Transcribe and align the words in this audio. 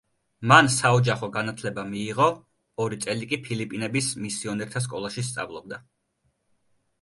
მან 0.51 0.67
საოჯახო 0.75 1.27
განათლება 1.35 1.83
მიიღო, 1.89 2.25
ორი 2.85 2.99
წელი 3.03 3.29
კი 3.35 3.39
ფილიპინების 3.49 4.09
მისიონერთა 4.25 4.83
სკოლაში 4.87 5.27
სწავლობდა. 5.29 5.81